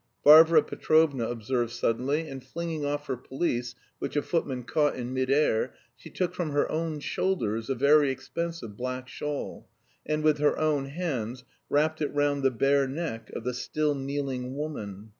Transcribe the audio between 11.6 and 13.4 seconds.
wrapped it round the bare neck